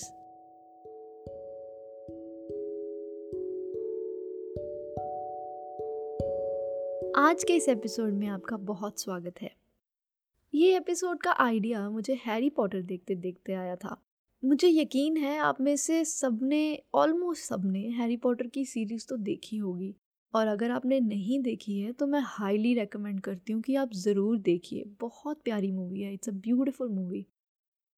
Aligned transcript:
आज 7.17 7.43
के 7.43 7.55
इस 7.55 7.69
एपिसोड 7.69 8.13
में 8.13 8.27
आपका 8.27 8.57
बहुत 8.57 8.99
स्वागत 8.99 9.33
है। 9.41 9.55
ये 10.53 10.77
एपिसोड 10.77 11.19
का 11.19 11.31
आइडिया 11.31 11.89
मुझे 11.89 12.13
हैरी 12.25 12.49
पॉटर 12.49 12.81
देखते 12.81 13.15
देखते 13.15 13.53
आया 13.53 13.75
था। 13.75 14.01
मुझे 14.45 14.69
यकीन 14.69 15.17
है 15.17 15.37
आप 15.37 15.61
में 15.61 15.75
से 15.75 16.05
सबने 16.05 16.79
ऑलमोस्ट 16.93 17.43
सबने 17.43 17.79
हैरी 17.79 18.17
पॉटर 18.17 18.47
की 18.47 18.65
सीरीज़ 18.65 19.07
तो 19.07 19.17
देखी 19.17 19.57
होगी। 19.57 19.95
और 20.33 20.47
अगर 20.47 20.71
आपने 20.71 20.99
नहीं 21.01 21.39
देखी 21.41 21.79
है 21.79 21.91
तो 21.93 22.07
मैं 22.07 22.21
हाईली 22.25 22.73
रेकमेंड 22.73 23.19
करती 23.21 23.53
हूँ 23.53 23.61
कि 23.61 23.75
आप 23.75 23.93
ज़रूर 23.95 24.37
देखिए। 24.39 24.83
बहुत 25.01 25.41
प्यारी 25.43 25.71
मूवी 25.71 26.01
है 26.01 26.13
इट्स 26.13 26.29
अ 26.29 26.31
ब्यूटिफुल 26.33 26.89
मूवी 26.89 27.25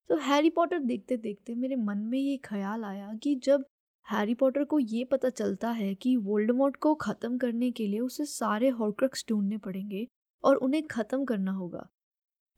तो 0.09 0.16
हैरी 0.22 0.50
पॉटर 0.52 0.80
देखते 0.82 1.18
देखते 1.18 1.56
मेरे 1.56 1.76
मन 1.76 1.98
में 2.00 2.20
ये 2.20 2.38
ख्याल 2.44 2.84
आया 2.86 3.14
कि 3.23 3.36
जब 3.44 3.66
हैरी 4.08 4.34
पॉटर 4.36 4.64
को 4.64 4.80
ये 4.80 5.04
पता 5.06 5.30
चलता 5.32 5.70
है 5.72 5.94
कि 5.95 6.16
वोल्डमोट 6.18 6.76
को 6.78 6.94
ख़त्म 6.95 7.38
करने 7.38 7.70
के 7.72 7.88
लिए 7.88 8.00
उसे 8.00 8.26
सारे 8.28 8.70
हॉर्क्रक्स 8.72 9.26
ढूँढने 9.30 9.58
पड़ेंगे 9.59 10.08
और 10.44 10.56
उन्हें 10.58 10.84
ख़त्म 10.88 11.26
करना 11.26 11.52
होगा, 11.52 11.88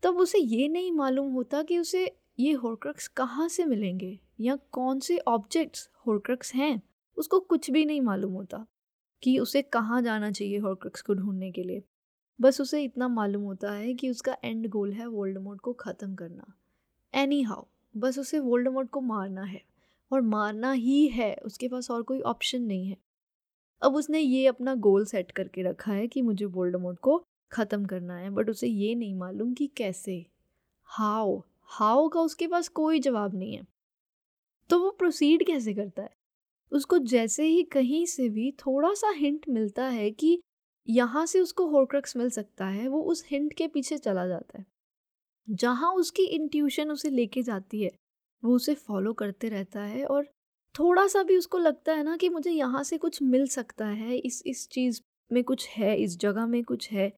तब 0.04 0.18
उसे 0.18 0.40
ये 0.40 0.68
नहीं 0.70 0.92
मालूम 0.94 1.32
होता 1.34 1.62
कि 1.64 1.78
उसे 1.80 2.06
ये 2.40 2.52
हॉर्क्रक्स 2.56 3.08
कहाँ 3.10 3.48
से 3.50 3.66
मिलेंगे 3.66 4.18
या 4.40 4.56
कौन 4.72 5.00
से 5.00 5.18
ऑब्जेक्ट्स 5.20 5.90
हॉर्क्रक्स 6.08 6.54
हैं, 6.56 6.82
उसको 7.18 7.40
कुछ 7.42 7.70
भी 7.72 7.86
नहीं 7.86 8.02
मालूम 8.02 8.34
होता। 8.34 8.66
कि 9.24 9.40
उसे 9.40 9.62
कहाँ 9.62 10.02
जाना 10.02 10.32
चाहिए 10.32 10.58
हॉर्क्रक्स 10.58 11.02
को 11.02 11.14
ढूँढने 11.14 11.52
के 11.52 11.64
लिए। 11.64 11.84
बस 12.42 12.62
उसे 12.62 12.84
इतना 12.84 13.08
मालूम 13.08 13.44
होता 13.44 13.72
है 13.72 13.94
कि 13.94 14.10
उसका 14.10 14.38
एंड 14.44 14.68
गोल 14.68 14.94
है 14.94 15.08
वोल्डमोट 15.08 15.62
को 15.62 15.74
ख़त्म 15.74 16.16
करना। 16.16 16.54
एनी 17.14 17.42
हाउ 17.42 17.66
बस 17.98 18.20
उसे 18.20 18.40
वोल्डमोट 18.40 18.90
को 18.90 19.02
मारना 19.02 19.44
है। 19.44 19.62
और 20.12 20.22
मारना 20.22 20.72
ही 20.72 21.08
है, 21.08 21.36
उसके 21.36 21.68
पास 21.68 21.92
और 21.92 22.04
कोई 22.04 22.22
ऑप्शन 22.22 22.62
नहीं 22.62 22.88
है। 22.88 22.98
अब 23.82 23.96
उसने 23.96 24.20
ये 24.20 24.48
अपना 24.48 24.76
गोल 24.76 25.06
सेट 25.06 25.32
करके 25.32 25.62
रखा 25.62 25.92
है 25.92 26.08
कि 26.08 26.22
मुझे 26.22 26.46
वोल्डमोट 26.46 27.00
को 27.00 27.26
ख़त्म 27.52 27.86
करना 27.86 28.18
है 28.18 28.30
बट 28.30 28.50
उसे 28.50 28.68
ये 28.68 28.96
नहीं 28.96 29.16
मालूम 29.16 29.54
कि 29.54 29.68
कैसे। 29.68 30.26
हाउ 30.84 31.42
हाउ 31.64 32.10
का 32.10 32.20
उसके 32.20 32.48
पास 32.48 32.68
कोई 32.68 33.00
जवाब 33.00 33.36
नहीं 33.36 33.58
है। 33.58 33.68
तो 34.70 34.80
वो 34.80 34.92
प्रोसीड 34.92 35.48
कैसे 35.48 35.74
करता 35.74 36.04
है? 36.04 36.17
उसको 36.72 36.98
जैसे 37.08 37.44
ही 37.46 37.64
कहीं 37.72 38.06
से 38.08 38.28
भी 38.30 38.52
थोड़ा 38.60 38.94
सा 38.94 39.10
हिंट 39.12 39.46
मिलता 39.50 39.86
है 39.90 40.10
कि 40.12 40.40
यहाँ 40.88 41.26
से 41.26 41.40
उसको 41.40 41.68
होरक्रक्स 41.68 42.16
मिल 42.18 42.30
सकता 42.30 42.66
है, 42.68 42.88
वो 42.88 43.02
उस 43.04 43.24
हिंट 43.32 43.54
के 43.54 43.68
पीछे 43.68 43.98
चला 43.98 44.26
जाता 44.28 44.58
है। 44.60 44.66
जहाँ 45.48 45.92
उसकी 45.94 46.24
इंट्यूशन 46.28 46.92
उसे 46.92 47.10
लेके 47.10 47.42
जाती 47.44 47.84
है, 47.84 47.92
वो 48.44 48.56
उसे 48.56 48.74
फॉलो 48.76 49.14
करते 49.14 49.50
रहता 49.50 49.82
है 49.82 50.06
और 50.06 50.28
थोड़ा 50.76 51.06
सा 51.08 51.24
भी 51.24 51.38
उसको 51.38 51.58
लगता 51.58 51.94
है 51.94 52.04
ना 52.04 52.16
कि 52.18 52.30
मुझे 52.30 52.52
यहाँ 52.52 52.84
से 52.84 52.98
कुछ 52.98 53.22
मिल 53.24 53.48
सकता 53.50 53.88
है, 53.88 54.18
इस 54.18 54.42
इस 54.46 54.68
चीज़ 54.70 55.02
में 55.32 55.44
कुछ 55.44 55.68
है, 55.70 55.96
इस 55.98 56.18
जगह 56.20 56.46
में 56.48 56.64
कुछ 56.64 56.92
है 56.92 57.12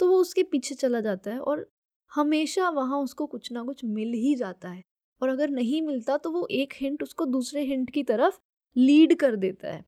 तो 0.00 0.08
वो 0.08 0.18
उसके 0.18 0.42
पीछे 0.44 0.74
चला 0.74 1.00
जाता 1.00 1.30
है 1.30 1.38
और 1.40 1.66
हमेशा 2.12 2.68
वहाँ 2.70 2.98
उसको 2.98 3.26
कुछ 3.26 3.52
ना 3.52 3.62
कुछ 3.64 3.84
मिल 3.86 4.12
ही 4.14 4.34
जाता 4.36 4.68
है। 4.68 4.82
और 5.20 5.28
अगर 5.28 5.50
नहीं 5.50 5.80
मिलता 5.82 6.16
तो 6.16 6.30
वो 6.30 6.46
एक 6.52 6.72
हिंट 6.76 7.02
उसको 7.02 7.26
दूसरे 7.26 7.62
हिंट 7.64 7.90
की 7.90 8.02
तरफ़ 8.04 8.38
लीड 8.76 9.14
कर 9.16 9.36
देता 9.36 9.72
है। 9.72 9.84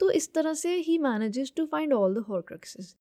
तो 0.00 0.10
इस 0.12 0.32
तरह 0.34 0.54
से 0.54 0.74
ही 0.78 0.98
manages 1.00 1.52
to 1.56 1.66
find 1.66 1.92
all 1.94 2.14
the 2.14 2.24
horcruxes 2.28 2.94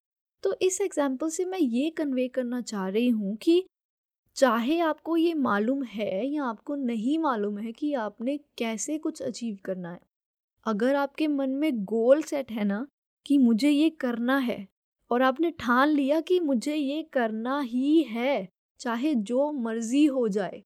तो 0.43 0.53
इस 0.61 0.79
एग्ज़ाम्पल 0.81 1.29
से 1.29 1.45
मैं 1.45 1.59
ये 1.59 1.89
कन्वे 1.89 2.27
करना 2.29 2.61
चाह 2.63 2.87
रही 2.87 3.09
हूँ 3.09 3.35
कि 3.37 3.63
चाहे 4.37 4.79
आपको 4.81 5.17
ये 5.17 5.33
मालूम 5.35 5.83
है 5.85 6.25
या 6.25 6.43
आपको 6.45 6.75
नहीं 6.77 7.17
मालूम 7.19 7.57
है 7.57 7.71
कि 7.71 7.93
आपने 7.95 8.37
कैसे 8.57 8.97
कुछ 8.97 9.21
अचीव 9.21 9.57
करना 9.65 9.91
है, 9.91 9.99
अगर 10.65 10.95
आपके 10.95 11.27
मन 11.29 11.49
में 11.51 11.83
गोल 11.85 12.21
सेट 12.23 12.51
है 12.51 12.63
ना 12.63 12.85
कि 13.25 13.37
मुझे 13.37 13.69
ये 13.69 13.89
करना 14.01 14.37
है 14.39 14.67
और 15.11 15.21
आपने 15.21 15.51
ठान 15.59 15.89
लिया 15.89 16.19
कि 16.21 16.39
मुझे 16.41 16.75
ये 16.75 17.01
करना 17.13 17.59
ही 17.61 18.01
है, 18.03 18.47
चाहे 18.79 19.13
जो 19.15 19.51
मर्ज़ी 19.53 20.05
हो 20.07 20.27
जाए 20.29 20.61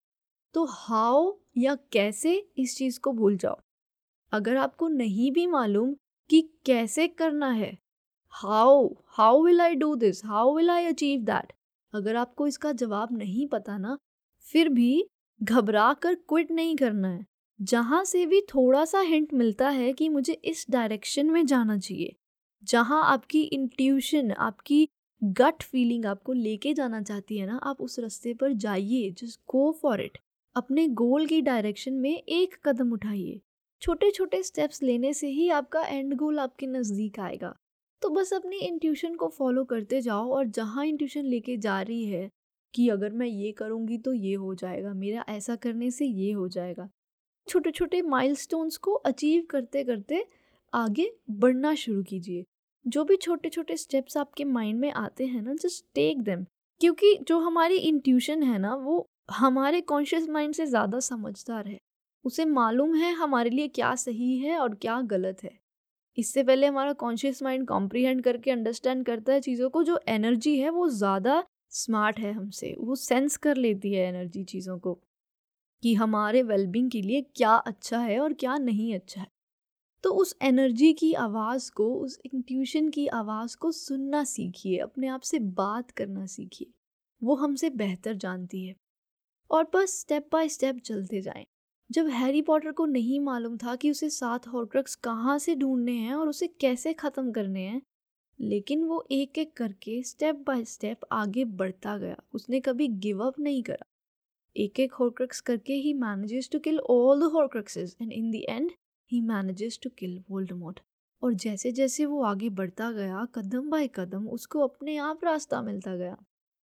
तो 0.55 0.65
हाउ 0.69 1.31
या 1.57 1.75
कैसे 1.91 2.35
इस 2.57 2.77
चीज़ 2.77 2.99
को 2.99 3.11
भूल 3.13 3.37
जाओ? 3.37 3.59
अगर 4.31 4.57
आपको 4.57 4.87
नहीं 4.87 5.31
भी 5.31 5.45
मालूम 5.47 5.93
कि 6.29 6.41
कैसे 6.65 7.07
करना 7.09 7.49
है। 7.51 7.77
How 8.33 8.87
how 9.07 9.43
will 9.43 9.61
I 9.61 9.75
do 9.75 9.95
this 9.95 10.25
how 10.25 10.55
will 10.55 10.69
I 10.69 10.85
achieve 10.85 11.21
that 11.21 11.53
अगर 11.93 12.15
आपको 12.15 12.47
इसका 12.47 12.71
जवाब 12.73 13.17
नहीं 13.17 13.47
पता 13.47 13.77
ना, 13.77 13.97
फिर 14.45 14.69
भी 14.69 15.07
घबरा 15.41 15.93
कर 15.93 16.15
क्विट 16.15 16.51
नहीं 16.51 16.75
करना 16.75 17.09
है। 17.09 17.25
जहाँ 17.59 18.03
से 18.05 18.25
भी 18.25 18.41
थोड़ा 18.49 18.83
सा 18.85 18.99
हिंट 19.01 19.33
मिलता 19.33 19.69
है 19.69 19.91
कि 19.93 20.09
मुझे 20.09 20.33
इस 20.33 20.65
डायरेक्शन 20.69 21.29
में 21.29 21.45
जाना 21.45 21.77
चाहिए, 21.77 22.15
जहाँ 22.63 23.03
आपकी 23.03 23.41
इंट्यूशन 23.43 24.31
आपकी 24.31 24.87
गट 25.21 25.63
फीलिंग 25.63 26.05
आपको 26.05 26.33
लेके 26.33 26.73
जाना 26.73 27.01
चाहती 27.01 27.37
है 27.37 27.47
ना, 27.47 27.57
आप 27.57 27.81
उस 27.81 27.99
रास्ते 27.99 28.33
पर 28.33 28.53
जाइए 28.55 29.09
जस्ट 29.11 29.39
गो 29.51 29.71
फॉर 29.81 30.01
इट 30.01 30.17
अपने 30.55 30.87
गोल 30.95 31.25
की 31.25 31.41
डायरेक्शन 31.41 31.93
में 31.93 32.15
एक 32.15 32.55
कदम 32.65 32.91
उठाइए। 32.93 33.39
छोटे 33.81 34.09
छोटे 34.11 34.41
स्टेप्स 34.43 34.81
लेने 34.83 35.13
से 35.13 35.27
ही 35.27 35.49
आपका 35.49 35.81
एंड 35.81 36.15
गोल 36.15 36.39
आपके 36.39 36.67
नज़दीक 36.67 37.19
आएगा। 37.19 37.53
तो 38.01 38.09
बस 38.09 38.33
अपनी 38.33 38.57
इंट्यूशन 38.57 39.15
को 39.15 39.27
फॉलो 39.29 39.63
करते 39.65 40.01
जाओ 40.01 40.31
और 40.31 40.47
जहाँ 40.47 40.85
इंट्यूशन 40.85 41.25
लेके 41.25 41.57
जा 41.57 41.81
रही 41.81 42.05
है 42.05 42.29
कि 42.73 42.87
अगर 42.89 43.11
मैं 43.11 43.27
ये 43.27 43.51
करूँगी 43.51 43.97
तो 43.97 44.13
ये 44.13 44.33
हो 44.35 44.53
जाएगा, 44.55 44.93
मेरा 44.93 45.25
ऐसा 45.29 45.55
करने 45.55 45.91
से 45.91 46.05
ये 46.05 46.31
हो 46.31 46.47
जाएगा। 46.47 46.89
छोटे 47.47 47.71
छोटे 47.71 48.01
माइलस्टोन्स 48.01 48.77
को 48.77 48.93
अचीव 48.93 49.45
करते 49.49 49.83
करते 49.83 50.25
आगे 50.73 51.11
बढ़ना 51.31 51.73
शुरू 51.75 52.03
कीजिए। 52.03 52.43
जो 52.85 53.03
भी 53.03 53.15
छोटे 53.17 53.49
छोटे 53.49 53.77
स्टेप्स 53.77 54.17
आपके 54.17 54.43
माइंड 54.45 54.79
में 54.79 54.91
आते 54.91 55.25
हैं 55.25 55.41
ना 55.41 55.53
जस्ट 55.53 55.85
टेक 55.95 56.21
देम 56.21 56.45
क्योंकि 56.81 57.17
जो 57.27 57.39
हमारी 57.39 57.77
इंट्यूशन 57.77 58.43
है 58.43 58.57
ना, 58.59 58.75
वो 58.75 59.07
हमारे 59.31 59.81
कॉन्शियस 59.83 60.29
माइंड 60.29 60.53
से 60.53 60.65
ज़्यादा 60.65 60.99
समझदार 61.01 61.67
है। 61.67 61.79
उसे 62.27 62.45
मालूम 62.45 62.95
है 62.95 63.13
हमारे 63.13 63.49
लिए 63.49 63.67
क्या 63.67 63.95
सही 63.95 64.37
है 64.37 64.57
और 64.59 64.75
क्या 64.75 65.01
गलत 65.01 65.43
है। 65.43 65.51
इससे 66.17 66.43
पहले 66.43 66.67
हमारा 66.67 66.93
कॉन्शियस 66.93 67.43
माइंड 67.43 67.67
कॉम्प्रीहेंड 67.67 68.23
करके 68.23 68.51
अंडरस्टैंड 68.51 69.05
करता 69.05 69.33
है 69.33 69.41
चीज़ों 69.41 69.69
को, 69.69 69.83
जो 69.83 69.99
एनर्जी 70.07 70.57
है 70.59 70.69
वो 70.69 70.89
ज़्यादा 70.89 71.43
स्मार्ट 71.71 72.19
है 72.19 72.31
हमसे। 72.33 72.75
वो 72.79 72.95
सेंस 72.95 73.37
कर 73.37 73.57
लेती 73.57 73.93
है 73.93 74.07
एनर्जी 74.07 74.43
चीज़ों 74.43 74.79
को 74.79 74.93
कि 75.83 75.93
हमारे 75.93 76.43
वेलबींग 76.43 76.91
के 76.91 77.01
लिए 77.01 77.21
क्या 77.35 77.55
अच्छा 77.55 77.99
है 77.99 78.19
और 78.19 78.33
क्या 78.33 78.57
नहीं 78.57 78.95
अच्छा 78.95 79.21
है। 79.21 79.27
तो 80.03 80.11
उस 80.11 80.35
एनर्जी 80.41 80.93
की 80.93 81.13
आवाज़ 81.13 81.71
को, 81.71 81.95
उस 81.95 82.19
इंट्यूशन 82.25 82.89
की 82.89 83.07
आवाज़ 83.07 83.57
को 83.57 83.71
सुनना 83.71 84.23
सीखिए, 84.23 84.77
अपने 84.77 85.07
आप 85.07 85.21
से 85.21 85.39
बात 85.39 85.91
करना 85.91 86.25
सीखिए। 86.25 86.71
वो 87.21 87.35
हमसे 87.35 87.69
बेहतर 87.69 88.13
जानती 88.13 88.65
है। 88.65 88.75
और 89.51 89.71
बस 89.73 89.99
स्टेप 89.99 90.29
बाय 90.31 90.49
स्टेप 90.49 90.79
चलते 90.79 91.21
जाएँ। 91.21 91.45
जब 91.89 92.07
हैरी 92.07 92.41
पॉटर 92.41 92.71
को 92.71 92.85
नहीं 92.85 93.19
मालूम 93.19 93.57
था 93.57 93.75
कि 93.75 93.91
उसे 93.91 94.09
सात 94.09 94.47
हॉर्क्रक्स 94.47 94.95
कहाँ 94.95 95.37
से 95.39 95.55
ढूँढने 95.55 95.91
हैं 95.91 96.13
और 96.13 96.29
उसे 96.29 96.47
कैसे 96.61 96.93
ख़त्म 96.93 97.31
करने 97.31 97.61
हैं, 97.61 97.81
लेकिन 98.39 98.83
वो 98.83 99.05
एक 99.11 99.37
एक 99.37 99.55
करके 99.57 100.01
स्टेप 100.03 100.43
बाय 100.47 100.63
स्टेप 100.65 101.05
आगे 101.11 101.45
बढ़ता 101.45 101.97
गया। 101.97 102.17
उसने 102.33 102.59
कभी 102.59 102.87
गिव 102.87 103.23
अप 103.25 103.39
नहीं 103.39 103.63
करा। 103.63 103.85
एक 104.55 104.79
एक 104.79 104.93
हॉर्क्रक्स 104.93 105.41
करके 105.41 105.73
ही 105.73 105.93
manages 105.93 106.49
to 106.51 106.59
kill 106.59 106.79
all 106.79 107.19
the 107.19 107.31
horcruxes 107.33 107.95
and 108.01 108.11
in 108.13 108.31
the 108.31 108.43
end 108.49 108.71
he 109.11 109.21
manages 109.21 109.79
to 109.83 109.89
kill 109.89 110.21
Voldemort. 110.29 110.79
और 111.23 111.33
जैसे 111.33 111.71
जैसे 111.71 112.05
वो 112.05 112.21
आगे 112.23 112.49
बढ़ता 112.51 112.91
गया, 112.91 113.25
कदम 113.35 113.69
बाय 113.69 113.87
कदम 113.95 114.27
उसको 114.29 114.59
अपने 114.59 114.97
आप 114.99 115.23
रास्ता 115.23 115.61
मिलता 115.61 115.95
गया। 115.95 116.17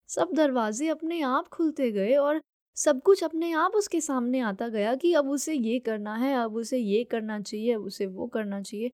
सब 0.10 0.34
दरवाजे 0.34 0.88
अपने 0.90 1.22
आप 1.22 1.48
खुलते 1.48 1.92
गए 1.92 2.16
और 2.16 2.42
सब 2.78 3.02
कुछ 3.02 3.24
अपने 3.24 3.52
आप 3.54 3.72
उसके 3.76 4.00
सामने 4.02 4.40
आता 4.42 4.68
गया 4.68 4.94
कि 4.96 5.14
अब 5.14 5.30
उसे 5.30 5.54
ये 5.54 5.80
करना 5.80 6.16
है, 6.16 6.34
अब 6.36 6.56
उसे 6.56 6.78
ये 6.78 7.04
करना 7.04 7.40
चाहिए, 7.42 7.74
अब 7.74 7.84
उसे 7.84 8.06
वो 8.08 8.28
करना 8.28 8.62
चाहिए। 8.62 8.92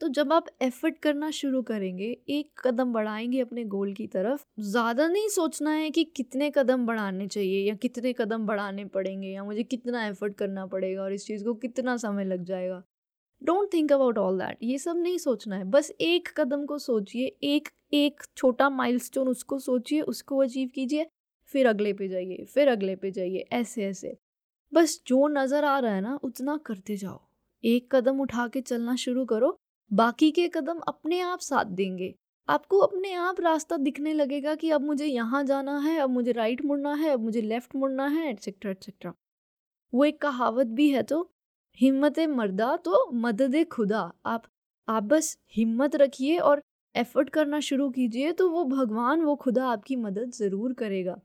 तो 0.00 0.08
जब 0.08 0.32
आप 0.32 0.46
एफर्ट 0.62 0.98
करना 0.98 1.30
शुरू 1.30 1.62
करेंगे, 1.62 2.06
एक 2.30 2.50
कदम 2.60 2.92
बढ़ाएँगे 2.92 3.40
अपने 3.40 3.64
गोल 3.66 3.92
की 3.94 4.06
तरफ़, 4.06 4.42
ज़्यादा 4.62 5.06
नहीं 5.08 5.28
सोचना 5.28 5.70
है 5.72 5.90
कि 5.90 6.04
कितने 6.16 6.50
कदम 6.50 6.86
बढ़ाने 6.86 7.26
चाहिए 7.28 7.68
या 7.68 7.74
कितने 7.76 8.12
कदम 8.12 8.46
बढ़ाने 8.46 8.84
पड़ेंगे 8.88 9.28
या 9.28 9.44
मुझे 9.44 9.62
कितना 9.64 10.06
एफर्ट 10.06 10.36
करना 10.36 10.66
पड़ेगा 10.66 11.02
और 11.02 11.12
इस 11.12 11.26
चीज़ 11.26 11.44
को 11.44 11.54
कितना 11.56 11.96
समय 11.98 12.24
लग 12.24 12.44
जाएगा। 12.44 12.82
Don't 13.42 13.72
think 13.72 13.92
about 13.92 14.18
all 14.18 14.38
that, 14.38 14.58
ये 14.62 14.78
सब 14.78 14.96
नहीं 14.96 15.18
सोचना 15.18 15.56
है। 15.56 15.64
बस 15.66 15.90
एक 16.02 16.28
कदम 16.36 16.64
को 16.66 16.78
सोचिए, 16.78 17.26
एक 17.44 17.68
एक 17.94 18.22
छोटा 18.36 18.68
माइलस्टोन 18.70 19.28
उसको 19.28 19.58
सोचिए, 19.58 20.00
उसको 20.02 20.38
अचीव 20.38 20.70
कीजिए 20.74 21.06
फिर 21.54 21.66
अगले 21.66 21.92
पे 21.92 22.08
जाइए, 22.08 22.44
फिर 22.44 22.68
अगले 22.68 22.96
पे 22.96 23.10
जाइए, 23.10 23.44
ऐसे 23.52 23.84
ऐसे। 23.84 24.16
बस 24.72 25.00
जो 25.06 25.26
नज़र 25.28 25.64
आ 25.64 25.78
रहा 25.78 25.94
है 25.94 26.00
ना, 26.00 26.18
उतना 26.22 26.56
करते 26.66 26.96
जाओ। 26.96 27.20
एक 27.64 27.88
कदम 27.92 28.20
उठा 28.20 28.46
के 28.48 28.60
चलना 28.60 28.94
शुरू 28.96 29.24
करो, 29.24 29.56
बाकी 29.90 30.30
के 30.30 30.48
कदम 30.48 30.78
अपने 30.88 31.20
आप 31.20 31.40
साथ 31.40 31.64
देंगे। 31.74 32.14
आपको 32.48 32.78
अपने 32.78 33.12
आप 33.12 33.40
रास्ता 33.40 33.76
दिखने 33.76 34.12
लगेगा 34.12 34.54
कि 34.54 34.70
अब 34.70 34.82
मुझे 34.82 35.06
यहाँ 35.06 35.42
जाना 35.44 35.78
है, 35.78 35.98
अब 35.98 36.10
मुझे 36.10 36.32
राइट 36.32 36.64
मुड़ना 36.64 36.94
है, 36.94 37.10
अब 37.10 37.20
मुझे 37.20 37.40
लेफ़्ट 37.42 37.76
मुड़ना 37.76 38.06
है 38.08 38.28
एट्सेट्रा 38.30 38.70
एट्सेट्रा 38.70 39.12
वो 39.92 40.04
एक 40.04 40.20
कहावत 40.22 40.66
भी 40.66 40.88
है 40.90 41.02
तो 41.02 41.20
हिम्मत 41.78 42.18
मर्दा 42.30 42.74
तो 42.76 43.10
मदद 43.16 43.64
खुदा। 43.72 44.00
आप 44.26 44.46
आप 44.88 45.02
बस 45.02 45.36
हिम्मत 45.56 45.96
रखिए 45.96 46.38
और 46.38 46.62
एफर्ट 46.94 47.30
करना 47.30 47.60
शुरू 47.60 47.88
कीजिए 47.90 48.32
तो 48.32 48.48
वो 48.50 48.64
भगवान, 48.66 49.22
वो 49.22 49.34
खुदा 49.36 49.66
आपकी 49.66 49.96
मदद 49.96 50.30
ज़रूर 50.32 50.72
करेगा। 50.72 51.16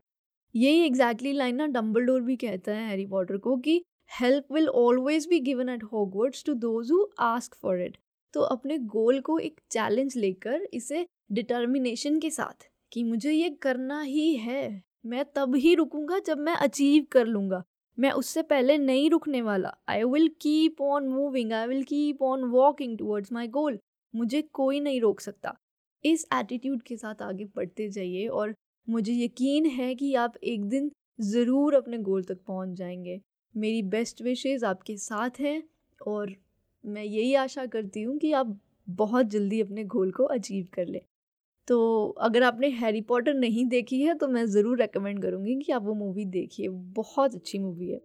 यही 0.54 0.84
एग्जैक्टली 0.86 1.32
लाइन 1.32 1.56
ना 1.56 1.66
डम्बल 1.66 2.20
भी 2.20 2.36
कहता 2.36 2.72
है 2.72 2.88
हैरी 2.88 3.06
पॉटर 3.06 3.36
को 3.36 3.56
कि 3.56 3.82
help 4.10 4.52
will 4.52 4.68
always 4.68 5.26
be 5.28 5.40
given 5.40 5.68
at 5.68 5.82
Hogwarts 5.84 6.44
to 6.44 6.54
those 6.54 6.90
who 6.90 7.06
ask 7.20 7.54
for 7.54 7.80
it 7.82 7.96
तो 8.34 8.40
अपने 8.40 8.78
गोल 8.92 9.20
को 9.20 9.38
एक 9.38 9.60
चैलेंज 9.70 10.16
लेकर 10.16 10.66
इसे 10.74 11.06
डिटर्मिनेशन 11.32 12.18
के 12.20 12.30
साथ 12.30 12.68
कि 12.92 13.02
मुझे 13.02 13.32
ये 13.32 13.50
करना 13.62 14.00
ही 14.02 14.34
है। 14.36 14.82
मैं 15.06 15.24
तब 15.36 15.54
ही 15.54 15.74
रुकूँगा 15.74 16.18
जब 16.18 16.38
मैं 16.38 16.54
अचीव 16.54 17.06
कर 17.12 17.26
लूँगा। 17.26 17.62
मैं 17.98 18.10
उससे 18.12 18.42
पहले 18.42 18.76
नहीं 18.78 19.10
रुकने 19.10 19.40
वाला। 19.42 19.74
I 19.88 20.04
will 20.04 20.28
keep 20.40 20.80
on 20.82 21.08
moving 21.08 21.52
I 21.52 21.66
will 21.66 21.82
keep 21.84 22.22
on 22.22 22.44
walking 22.50 22.96
towards 22.98 23.32
my 23.32 23.48
goal 23.48 23.78
मुझे 24.14 24.42
कोई 24.52 24.80
नहीं 24.80 25.00
रोक 25.00 25.20
सकता। 25.20 25.56
इस 26.04 26.26
एटीट्यूड 26.34 26.82
के 26.82 26.96
साथ 26.96 27.22
आगे 27.22 27.44
बढ़ते 27.56 27.88
जाइए 27.88 28.26
और 28.28 28.54
मुझे 28.88 29.12
यकीन 29.14 29.66
है 29.66 29.94
कि 29.94 30.14
आप 30.14 30.34
एक 30.44 30.64
दिन 30.64 30.90
ज़रूर 31.20 31.74
अपने 31.74 31.98
गोल 31.98 32.22
तक 32.22 32.38
पहुँच 32.46 32.68
जाएँगे। 32.68 33.20
मेरी 33.54 33.82
बेस्ट 33.82 34.22
विशेज़ 34.22 34.64
आपके 34.64 34.96
साथ 34.96 35.40
हैं 35.40 35.62
और 36.00 36.34
मैं 36.84 37.04
यही 37.04 37.34
आशा 37.34 37.66
करती 37.66 38.02
हूँ 38.02 38.16
कि 38.18 38.32
आप 38.32 38.58
बहुत 38.88 39.26
जल्दी 39.26 39.60
अपने 39.60 39.84
गोल 39.84 40.10
को 40.10 40.24
अचीव 40.24 40.66
कर 40.74 40.86
लें। 40.86 41.00
तो 41.68 42.08
अगर 42.20 42.42
आपने 42.42 42.68
हैरी 42.70 43.00
पॉटर 43.00 43.34
नहीं 43.34 43.64
देखी 43.66 44.00
है 44.02 44.14
तो 44.14 44.28
मैं 44.28 44.44
ज़रूर 44.46 44.78
रेकमेंड 44.78 45.22
करूँगी 45.22 45.56
कि 45.56 45.72
आप 45.72 45.84
वो 45.84 45.94
मूवी 45.94 46.24
देखिए। 46.24 46.68
बहुत 46.68 47.34
अच्छी 47.34 47.58
मूवी 47.58 47.90
है 47.90 48.00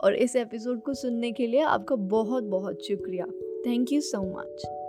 और 0.00 0.14
इस 0.14 0.36
एपिसोड 0.36 0.82
को 0.82 0.94
सुनने 0.94 1.32
के 1.32 1.46
लिए 1.46 1.62
आपका 1.62 1.96
बहुत 1.96 2.44
बहुत 2.44 2.86
शुक्रिया। 2.86 3.26
Thank 3.66 3.92
you 3.92 4.00
so 4.00 4.22
much 4.38 4.79